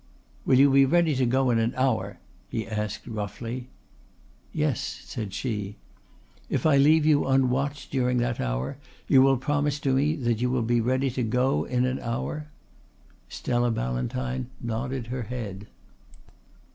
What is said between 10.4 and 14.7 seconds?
you will be ready to go in an hour?" Stella Ballantyne